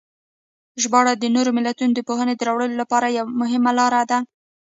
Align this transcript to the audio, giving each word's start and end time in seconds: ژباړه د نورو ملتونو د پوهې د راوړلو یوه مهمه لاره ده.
ژباړه 0.81 1.13
د 1.17 1.23
نورو 1.35 1.51
ملتونو 1.57 1.91
د 1.95 1.99
پوهې 2.07 2.33
د 2.37 2.41
راوړلو 2.47 2.81
یوه 3.17 3.31
مهمه 3.41 3.71
لاره 3.79 4.01
ده. 4.09 4.19